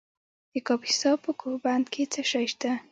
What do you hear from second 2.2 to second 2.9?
شی شته؟